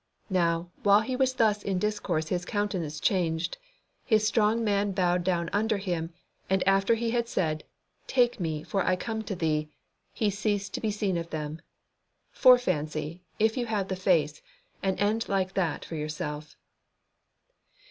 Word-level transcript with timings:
Now, 0.31 0.71
while 0.81 1.01
he 1.01 1.15
was 1.15 1.33
thus 1.35 1.61
in 1.61 1.77
discourse 1.77 2.29
his 2.29 2.43
countenance 2.43 2.99
changed, 2.99 3.59
his 4.03 4.25
strong 4.25 4.63
man 4.63 4.93
bowed 4.93 5.23
down 5.23 5.47
under 5.53 5.77
him, 5.77 6.11
and 6.49 6.67
after 6.67 6.95
he 6.95 7.11
had 7.11 7.27
said, 7.27 7.63
"Take 8.07 8.39
me, 8.39 8.63
for 8.63 8.83
I 8.83 8.95
come 8.95 9.21
to 9.25 9.35
Thee," 9.35 9.69
he 10.11 10.31
ceased 10.31 10.73
to 10.73 10.81
be 10.81 10.89
seen 10.89 11.17
of 11.17 11.29
them. 11.29 11.61
Fore 12.31 12.57
fancy, 12.57 13.21
if 13.37 13.55
you 13.55 13.67
have 13.67 13.89
the 13.89 13.95
face, 13.95 14.41
an 14.81 14.95
end 14.97 15.29
like 15.29 15.53
that 15.53 15.85
for 15.85 15.93
yourself. 15.93 16.55